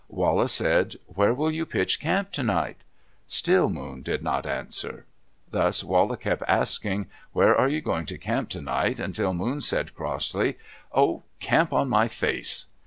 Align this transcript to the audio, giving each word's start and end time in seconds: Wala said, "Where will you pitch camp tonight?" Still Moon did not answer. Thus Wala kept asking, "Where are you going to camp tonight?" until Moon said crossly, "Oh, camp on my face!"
Wala 0.07 0.49
said, 0.49 0.95
"Where 1.05 1.31
will 1.31 1.51
you 1.51 1.63
pitch 1.63 1.99
camp 1.99 2.31
tonight?" 2.31 2.77
Still 3.27 3.69
Moon 3.69 4.01
did 4.01 4.23
not 4.23 4.47
answer. 4.47 5.05
Thus 5.51 5.83
Wala 5.83 6.17
kept 6.17 6.41
asking, 6.47 7.05
"Where 7.33 7.55
are 7.55 7.67
you 7.69 7.81
going 7.81 8.07
to 8.07 8.17
camp 8.17 8.49
tonight?" 8.49 8.99
until 8.99 9.35
Moon 9.35 9.61
said 9.61 9.93
crossly, 9.93 10.57
"Oh, 10.91 11.21
camp 11.39 11.71
on 11.71 11.87
my 11.87 12.07
face!" 12.07 12.65